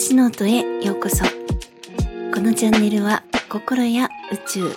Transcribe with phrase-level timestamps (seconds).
[0.00, 1.26] しノートへようこそ。
[2.34, 4.74] このチャンネルは心や宇宙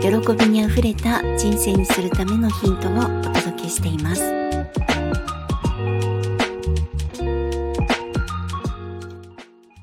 [0.00, 4.24] 喜びにあふれた人生にするためのヒントをお届けしています。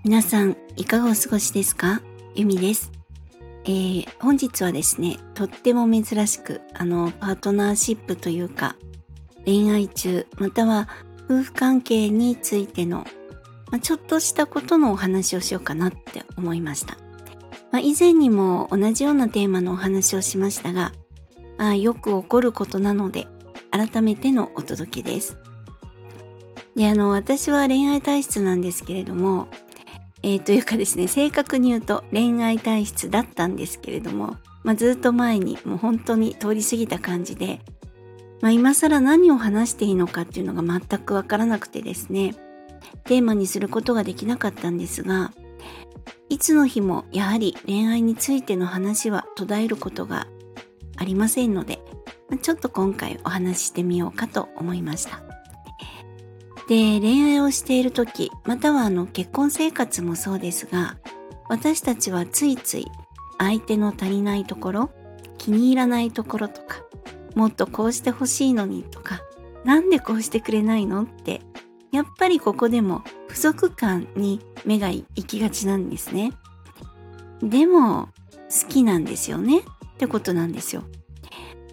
[0.04, 2.02] 皆さんいかがお過ごしですか？
[2.36, 2.92] ゆみです。
[3.64, 8.76] えー、本日はですね、とっても珍しく、あの、パートナーシップというか、
[9.46, 10.90] 恋愛中、または
[11.30, 13.08] 夫婦関係についての
[13.74, 16.96] まあ、ちょっとしたことのお話をしようかなって思いました。
[17.72, 20.92] まあ、以前にも同じようなテーマのお話をしましたが、
[21.58, 23.26] あよく起こることなので、
[23.72, 25.38] 改めてのお届けです。
[26.76, 29.48] で、あの、私は恋愛体質なんですけれども、
[30.22, 37.60] えー、というかですね、正確に言うと恋愛体質だったんですけれども、まあ、ずっと前にもう本当に通り過ぎた感じで、
[38.40, 42.36] まあ、今更何を話していいのかっていうのが全くわからなくてですね、
[43.06, 45.32] テーマにすることができなかったんですが、
[46.30, 50.28] いつの日もやはり恋愛についての話は途絶えることが
[50.98, 51.80] ありませんので、
[52.42, 55.22] ちょっと今回お話ししてみようかと思いました。
[56.68, 60.98] で、恋愛をしている時、またはあの結婚生活もそうですが、
[61.50, 62.88] 私たちはついつい
[63.38, 64.90] 相手の足りないところ、
[65.38, 66.78] 気に入らないところとか、
[67.36, 69.22] もっとこうしてほしいのにとか、
[69.66, 71.42] なんでこうしてくれないのって
[71.94, 76.34] やっぱりここでも不足感に目が行きがちなんですね。
[77.42, 78.10] でも
[78.50, 79.64] 好きなんですよねっ
[79.98, 80.84] てことなんですよ。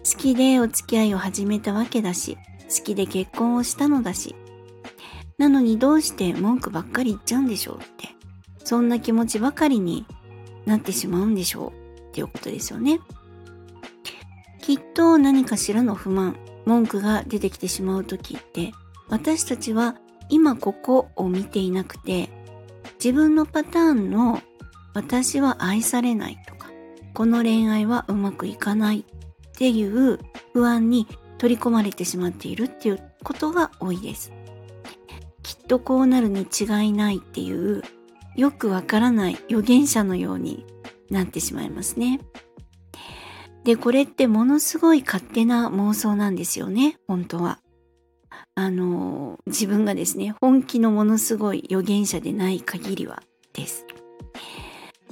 [0.03, 2.37] 好きでお付き合いを始めたわけだし、
[2.69, 4.35] 好きで結婚をしたのだし。
[5.39, 8.09] なのにどうして文句ばっかり言っちゃうんでしょうって。
[8.63, 10.05] そんな気持ちばかりに
[10.67, 12.99] なってしまうんでしょうっていうことですよね。
[14.61, 18.71] きっと何かしらの不満、文句が出てきてしまう時って
[19.09, 19.95] 私たちは
[20.31, 22.29] 今ここを見ていなくて
[22.95, 24.41] 自分のパターンの
[24.95, 26.71] 私は愛されないとか
[27.13, 29.03] この恋愛はうまくいかないっ
[29.55, 30.17] ていう
[30.53, 31.07] 不安に
[31.37, 34.31] 取り込まれてしまっているっていうことが多いです。
[35.43, 37.83] きっとこうなるに違いないっていう
[38.35, 40.65] よくわからない預言者のように
[41.09, 42.19] なってしまいますね。
[43.63, 47.59] で、これってものすごい勝手な妄想なんですよね、本当は。
[48.55, 53.23] あの自分がですね本気のものすごい預言者でない限りは
[53.53, 53.85] です。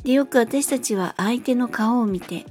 [0.04, 2.46] でよく私たちは相手の顔を見て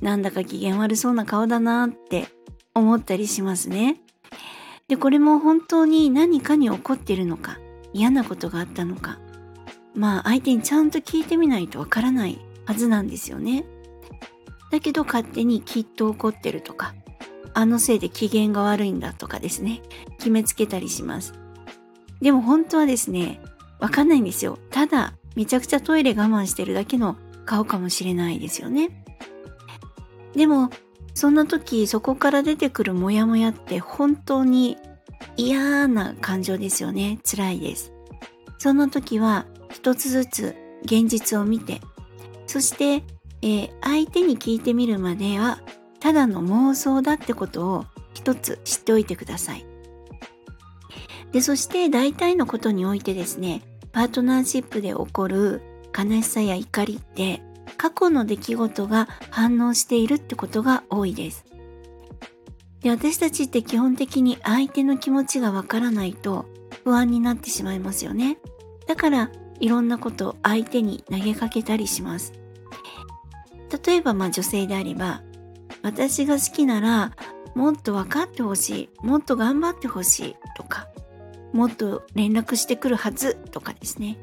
[0.00, 2.28] なんだか機嫌悪そうな顔だなって
[2.74, 4.00] 思ったりしますね。
[4.88, 7.58] でこれも本当に何かに怒ってるのか
[7.92, 9.18] 嫌なことがあったのか
[9.94, 13.64] まあ相手にちゃんと聞いてみないとわからないはずなんですよね。
[14.70, 16.94] だけど勝手にきっと怒ってるとか
[17.58, 19.82] あのせいで機嫌が悪いんだとかですね、
[20.18, 21.34] 決めつけたりします。
[22.20, 23.40] でも本当はですね、
[23.80, 24.60] わかんないんですよ。
[24.70, 29.04] ただ、めちゃくちゃトイレ我慢してるだけの顔かもしれないですよね。
[30.36, 30.70] でも、
[31.14, 34.76] そんな時、そこから出てくるモヤモヤって本当に
[35.36, 37.18] 嫌な感情ですよね。
[37.28, 37.92] 辛いです。
[38.58, 40.54] その時は、一つずつ
[40.84, 41.80] 現実を見て、
[42.46, 43.02] そして、
[43.42, 45.58] えー、相手に聞いてみるまでは
[46.08, 49.66] ただの妄想だってことを一つ知っておいてください。
[51.32, 53.60] で、そして大体のことにおいてですね、
[53.92, 55.60] パートナーシップで起こる
[55.94, 57.42] 悲しさや怒りって
[57.76, 61.44] 過去の出来事が反応しているってことが多いです。
[62.80, 66.46] で私たちって基本的に相手の気持ちがわからないと
[66.84, 68.38] 不安になってしまいますよね。
[68.86, 69.30] だから
[69.60, 72.32] いろんなことを相手に投げかけたりします。
[73.86, 75.20] 例えばまあ女性であれば
[75.88, 77.12] 私が好きなら
[77.54, 80.86] もっと分かってほしいもっと頑張ってほしいとか
[81.54, 84.18] もっと連絡してくるはずとかですね。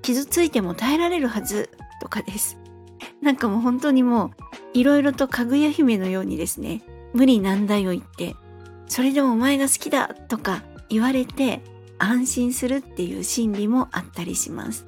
[0.00, 1.68] 傷ついても耐えられるはず
[2.00, 2.58] とかです。
[3.20, 4.30] なんかもう本当にもう
[4.72, 6.82] いろいろとかぐや姫のようにですね
[7.12, 8.34] 無理難題を言って
[8.88, 11.60] それでもお前が好きだとか言われて
[11.98, 14.86] 安心するっていう心理もあったりします。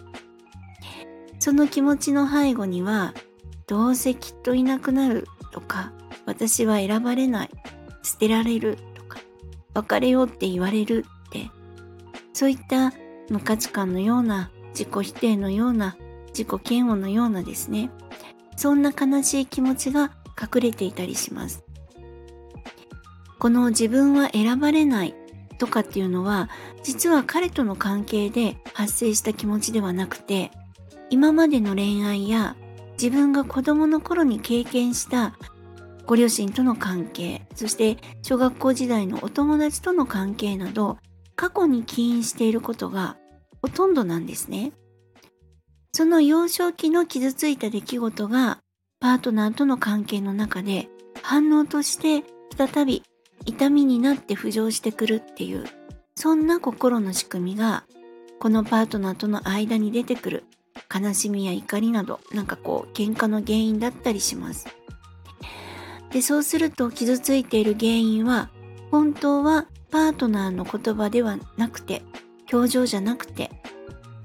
[1.39, 3.13] その気持ちの背後には
[3.67, 5.93] どうせきっといなくなるとか
[6.27, 7.51] 私は選ばれない、
[8.03, 9.19] 捨てられるとか、
[9.75, 11.51] 別れようって言われるって、
[12.33, 12.93] そういった
[13.29, 15.97] 無価値観のような、自己否定のような、
[16.29, 17.91] 自己嫌悪のようなですね、
[18.57, 21.65] そんな悲しい気持ちが隠れていたりします。
[23.39, 25.15] この自分は選ばれない
[25.59, 26.49] とかっていうのは、
[26.83, 30.51] 実は彼との関係で発生した気持ちではなくて、
[31.11, 32.57] 今までの恋愛や
[32.93, 35.37] 自分が子供の頃に経験した
[36.13, 40.99] ご両親との関係、そして小学校時代のお友達との関係など、
[41.37, 43.17] 過去に起因していることが
[43.63, 44.73] ほとんどなんですね。
[45.95, 48.59] その幼少期の傷ついた出来事が
[49.01, 50.91] パートナーとの関係の中で
[51.23, 53.03] 反応として再び
[53.47, 55.65] 痛みになって浮上してくるっていう
[56.15, 57.85] そんな心の仕組みが
[58.39, 60.45] このパートナーとの間に出てくる
[60.95, 64.67] 悲しみや怒りなどなんかこう喧嘩の原因だったりします
[66.13, 68.51] でそうすると傷ついている原因は
[68.91, 72.03] 本当はパートナーの言葉ではなくて
[72.53, 73.51] 表情じゃなくて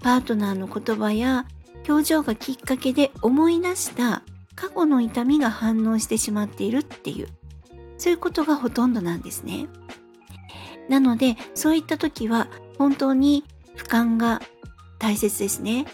[0.02, 1.46] パートナーの言葉や
[1.88, 4.24] 表情がきっかけで思い出した
[4.56, 7.28] 過去の痛みが反応してしまっているっていう
[7.98, 9.68] そういうことがほとんどなんですね。
[10.90, 12.48] なのでそういった時は
[12.78, 13.44] 本当に
[13.76, 14.42] 俯瞰が
[15.00, 15.86] 大切ですね。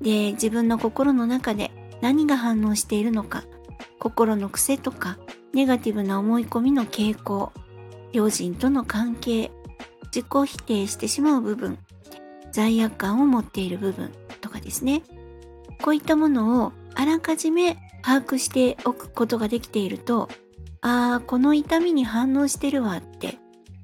[0.00, 1.70] で自分の心の中で
[2.00, 3.44] 何が反応しているのか
[3.98, 5.18] 心の癖とか
[5.52, 7.52] ネガティブな思い込みの傾向
[8.12, 9.50] 両親との関係
[10.06, 11.78] 自己否定してしまう部分
[12.52, 15.02] 罪悪感を持っている部分とかですね。
[15.82, 20.30] こういったものをあらかじめ把握しておくことができていると
[20.80, 23.36] ああこの痛みに反応してるわって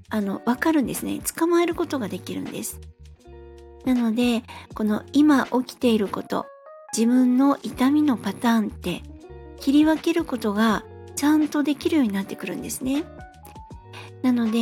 [0.08, 1.20] あのわかるんですね。
[1.36, 2.80] 捕まえることができるんです。
[3.84, 4.42] なので
[4.74, 6.46] この今起きていること
[6.96, 9.02] 自分の痛みのパターンって
[9.62, 13.04] 切り分けることがちゃんとできるようになってくるんですね。
[14.20, 14.58] なので、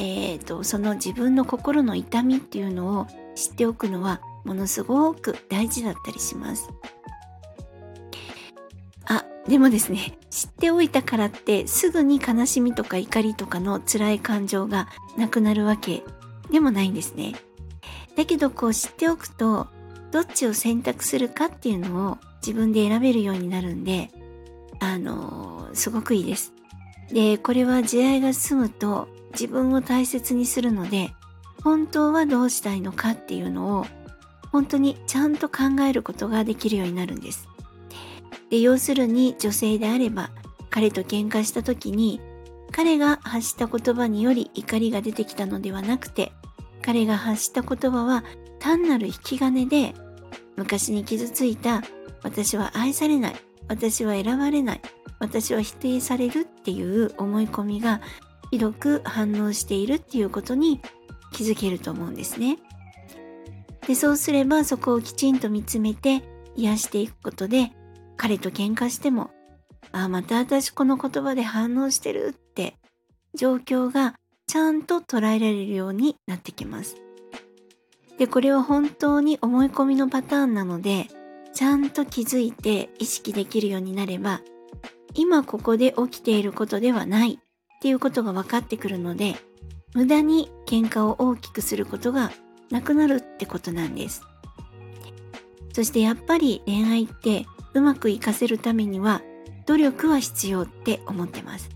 [0.00, 3.06] えーと、その自分の心の痛みっていうのを
[3.36, 6.68] 知っておくのはものすごく大事だったりします。
[9.06, 16.02] あでもですね知っておいたからってすぐに悲しみとか怒りとかの辛い感情がなくなるわけ
[16.50, 17.36] でもないんですね。
[18.16, 19.68] だけどこう知っておくと
[20.10, 24.10] どっちを選択するかっていうのを自分で選べるようになるんで
[24.80, 26.52] あの、すごくいいです。
[27.12, 31.10] でこれは時代が進むと自分を大切にするので
[31.62, 33.86] 本当はどうしたいのかっていうのを
[34.52, 37.48] 本当にちゃんと考えることができるようになるんです。
[38.48, 40.30] で要するに女性であれば
[40.70, 42.20] 彼と喧嘩した時に
[42.72, 46.32] 彼が発した言葉により怒りが出てきたのではなくて
[46.82, 48.24] 彼が発した言葉は
[48.58, 49.94] 単なる引き金で
[50.56, 51.82] 昔に傷ついた
[52.22, 53.36] 私は愛されない
[53.70, 54.80] 私は選ばれない
[55.20, 58.00] 私は否定されるっていう思い込みが
[58.50, 60.80] ひどく反応しているっていうことに
[61.32, 62.58] 気づけると思うんですね。
[63.86, 66.22] でそうすればそこをきちんと見つめて
[66.56, 67.70] 癒していくことで
[68.16, 69.30] 彼と喧嘩しても
[69.92, 72.74] ああまた私この言葉で反応してるって
[73.34, 74.16] 状況が
[74.48, 76.96] ちゃんと捉えられるようになってきます。
[78.18, 81.06] でこれは本当に思い込みのパターンなので
[81.54, 84.40] ちゃんと気づいて意識できるようになれば
[85.14, 89.36] 今ここで起きていることではないっていうことが分かってくるので
[89.94, 92.30] 無駄に喧嘩を大きくすることが
[92.70, 94.22] なくなるってことなんです。
[95.72, 99.22] そしてやっぱり恋愛ってうまくいかせるためには
[99.66, 101.70] 努力は必要って思ってます。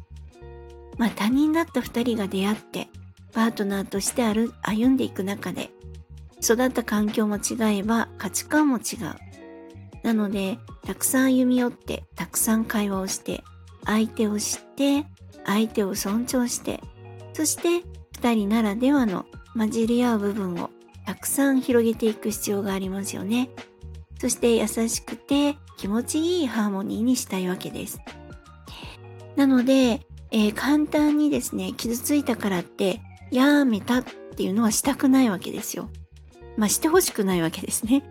[0.97, 2.88] まあ他人だった2人が出会って
[3.32, 5.71] パートナーとして歩んでいく中で
[6.41, 8.81] 育った環境も違えば価値観も違う。
[10.05, 13.43] なのでたくさん歩み寄ってたくさん会話をして
[13.85, 15.05] 相手を知って
[15.45, 16.81] 相手を尊重して
[17.33, 17.85] そして
[18.21, 19.26] 2人ならではの
[19.57, 20.71] 混じり合う部分を
[21.05, 23.50] たくさん広げていく必要がありますよね
[24.21, 28.00] そして優しくて気持ちいいハーモニーにしたいわけです
[29.35, 33.00] なのでえー、簡単にですね、傷ついたからって
[33.31, 35.88] やめたっていうのはしたくないわけですよ。
[36.57, 38.02] まあしてほしくないわけですね。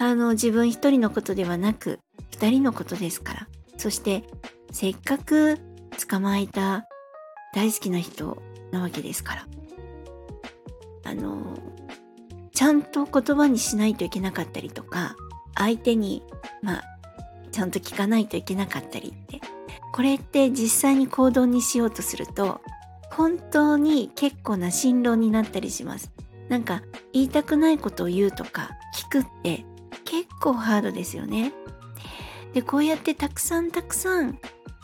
[0.00, 2.00] あの自分一人のことではなく
[2.32, 3.48] 二人のことですから。
[3.76, 4.24] そして
[4.72, 5.58] せっかく
[6.08, 6.86] 捕まえた
[7.54, 8.42] 大好きな人
[8.72, 9.46] なわけですから。
[11.04, 11.56] あの、
[12.52, 15.16] ちゃんと言葉にしないといけなかったりとか、
[15.54, 16.22] 相手に、
[16.62, 16.82] まあ、
[17.50, 19.40] ちゃんと聞かないといけなかったりって
[19.92, 22.60] これって実際に行動にしようとすると
[23.10, 26.12] 本当に結構な辛労になったりします
[26.48, 29.64] なんか言いたくないことを言うとか聞くって
[30.40, 31.52] 構ハードですよね。
[32.52, 34.38] でこうやってたくさんたくさん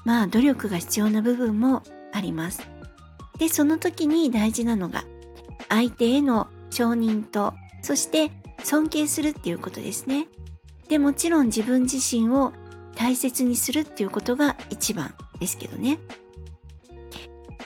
[0.04, 1.82] まあ努力が必要な部分も
[2.12, 2.62] あります。
[3.38, 5.04] でその時に大事なのが
[5.68, 8.30] 相手への承認とそして
[8.62, 10.28] 尊敬するっていうことですね。
[10.88, 12.52] でもちろん自分自身を
[12.94, 15.98] 大切にするっていうことが一番ですけどね。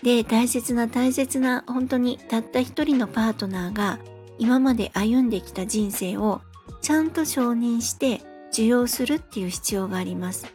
[0.03, 3.99] で、大切な大切な本当にたった一人のパートナーが
[4.39, 6.41] 今まで歩んできた人生を
[6.81, 8.21] ちゃんと承認して
[8.53, 10.47] 受容するっていう必要があります。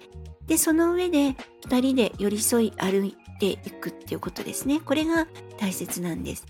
[0.48, 1.36] で、その上で
[1.67, 4.79] 2人で寄り添い歩いていくっていうことですね。
[4.79, 6.45] これが大切なんです。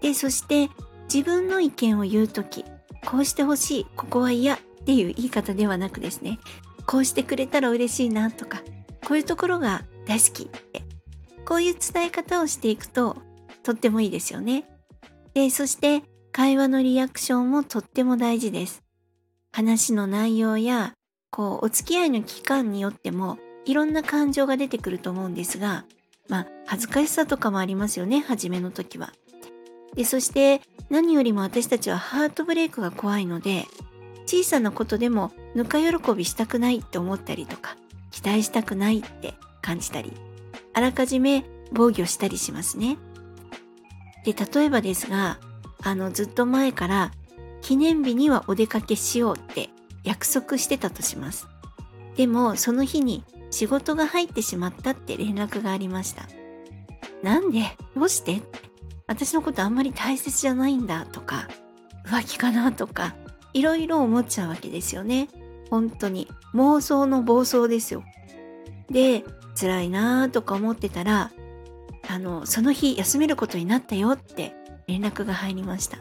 [0.00, 0.70] で、そして
[1.12, 2.64] 自分の意見を言うとき、
[3.06, 6.38] こうしてほしい、ここは嫌っっていう言い方ではなくですね、
[6.86, 8.62] こうしてくれたら嬉しいなとか、
[9.06, 10.82] こういうところが大好きって、
[11.44, 13.16] こういう伝え方をしていくと
[13.62, 14.64] とってもいいですよね。
[15.34, 18.82] で、そして会話のリアクションもとっても大事です。
[19.52, 20.94] 話の内容や、
[21.30, 25.84] こう、お付き合いの期間によってもいろんな感情が出てくると思うんですが、
[26.28, 29.12] まあ、恥ずかしさとかもありますよね、初めの時は。
[29.94, 33.66] で、そして何よりも私たちはハートブレイクが怖いので、
[34.26, 37.76] 小さなことでもぬか喜びしたくないって思ったりとか、
[38.12, 40.12] 期待したくないって感じたり、
[40.72, 42.98] あらかじめ防御したりしますね。
[44.24, 45.38] で、例えばですが、
[45.82, 47.12] あの、ずっと前から
[47.62, 49.70] 記念日にはお出かけしようって
[50.04, 51.46] 約束してたとします。
[52.16, 56.28] でも、その日に仕事が入ってしまったって連絡がありました。
[57.22, 57.62] なんで？
[57.94, 58.42] どうして？
[59.06, 61.48] 私のことあんまり大切じゃないんだとか、
[62.06, 63.14] 浮気かなとか、
[63.52, 65.28] いろいろ思っちゃうわけですよね。
[65.70, 66.28] 本当に。
[66.54, 68.04] 妄想の暴走ですよ。
[68.90, 69.24] で、
[69.58, 71.32] 辛いなーとか思ってたら、
[72.08, 74.54] あの、その日休めることになったよって
[74.90, 75.98] 連絡が入りました。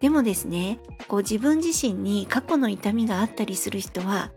[0.00, 0.78] でもですね、
[1.08, 4.32] こう自分自身に過去の痛みがあったりする人は、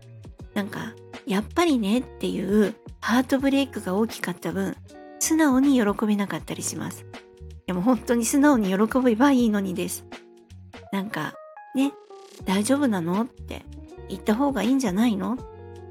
[0.54, 0.94] なんか、
[1.26, 4.76] やっぱりねっていうハートブレイクが大きかった分、
[5.18, 7.04] 素直に喜べなかったりします。
[7.66, 10.04] でも本当に素直に喜べばいいのにです。
[10.92, 11.34] なんか、
[11.74, 11.92] ね、
[12.44, 13.62] 大丈夫なのって
[14.08, 15.36] 言った方がいいんじゃないの？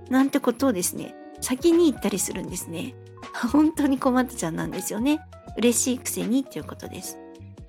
[0.10, 2.96] なんてことをですね、先に言ったりするんですね。
[3.52, 5.22] 本当に困ったちゃんなんですよね。
[5.58, 7.18] 嬉しいくせにっていうことです。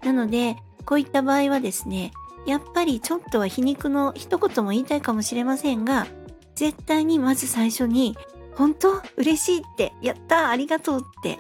[0.03, 2.13] なので、こういった場合はですね、
[2.47, 6.07] やっぱりちょっとは皮肉の一言も言いたいかもしれませんが、
[6.55, 8.17] 絶対にまず最初に、
[8.55, 11.39] 本当嬉しいって、やったありがとうって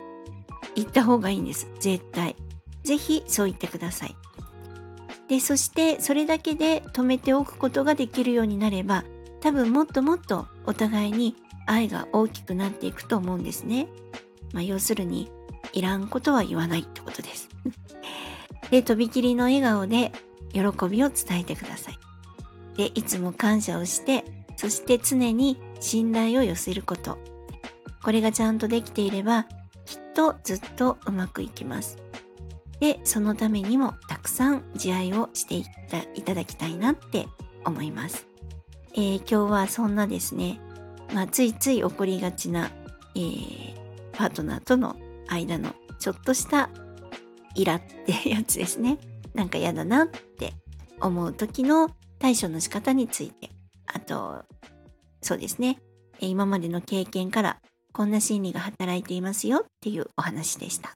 [0.74, 1.68] 言った方がいいんです。
[1.80, 2.36] 絶対。
[2.84, 4.16] ぜひそう言ってください。
[5.28, 9.04] で、そしてそれだけで止めておくことができるようになれば、
[9.40, 11.36] 多分もっともっとお互いに
[11.66, 13.88] 愛が大きくなっていくと思うんですね。
[14.52, 15.30] まあ、要するに、
[15.72, 17.48] いらんことは言わないってことです。
[18.70, 20.12] で、とびきりの笑顔で
[20.52, 21.98] 喜びを伝えてください。
[22.76, 24.24] で、いつも感謝をして、
[24.56, 27.18] そして常に信頼を寄せること。
[28.02, 29.44] これがちゃんとできていれば、
[29.84, 31.98] きっとずっとうまくいきます。
[32.78, 37.26] で、そのためにもたくさん自愛をしていただきたいなって
[37.64, 38.26] 思います。
[38.94, 40.60] えー、今日はそんなですね、
[41.12, 42.70] まあ、ついつい起こりがちな、
[43.14, 43.74] えー、
[44.12, 44.96] パートナーとの
[45.28, 46.70] 間のちょっとした
[47.54, 48.98] イラってやつですね。
[49.34, 50.54] なんか嫌だなって
[51.00, 53.50] 思う時の対処の仕方について、
[53.86, 54.44] あと、
[55.22, 55.78] そうですね、
[56.20, 57.60] 今までの経験から
[57.92, 60.94] こんな心理が働いていますよっていうお話でした。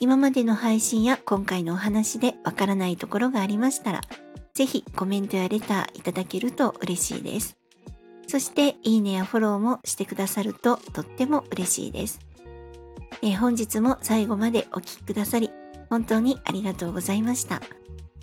[0.00, 4.00] 今までの配信や今回のお話でわからないところがありましたら、
[4.54, 7.56] ぜひコメントやレターいただけると嬉しいです。
[8.28, 12.20] そして、いいねやフォローもしてくださるととっても嬉しいです。
[13.22, 15.50] え本日も最後までお聴きくださり、
[15.90, 17.60] 本当にありがとうございました。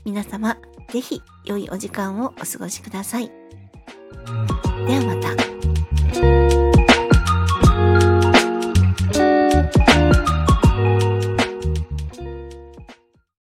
[0.05, 0.57] 皆様、
[0.89, 3.31] ぜひ良いお時間をお過ごしください。
[4.87, 5.44] ではまた